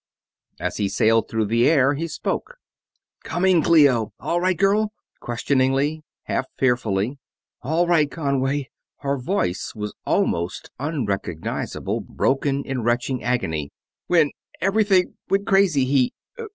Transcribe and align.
As 0.59 0.77
he 0.77 0.89
sailed 0.89 1.29
through 1.29 1.45
the 1.45 1.69
air 1.69 1.93
he 1.93 2.07
spoke. 2.07 2.57
"Coming, 3.23 3.61
Clio! 3.61 4.13
All 4.19 4.41
right, 4.41 4.57
girl?" 4.57 4.91
Questioningly, 5.19 6.01
half 6.23 6.47
fearfully. 6.57 7.19
"All 7.61 7.85
right, 7.85 8.09
Conway." 8.09 8.71
Her 9.01 9.19
voice 9.19 9.73
was 9.75 9.93
almost 10.03 10.71
unrecognizable, 10.79 11.99
broken 11.99 12.65
in 12.65 12.81
retching 12.81 13.21
agony. 13.21 13.69
"When 14.07 14.31
everything 14.59 15.17
went 15.29 15.45
crazy 15.45 15.85
he 15.85 16.13